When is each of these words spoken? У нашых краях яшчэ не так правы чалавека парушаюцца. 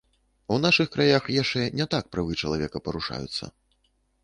У 0.53 0.55
нашых 0.63 0.87
краях 0.95 1.27
яшчэ 1.41 1.61
не 1.81 1.87
так 1.93 2.09
правы 2.17 2.41
чалавека 2.41 2.77
парушаюцца. 2.87 3.45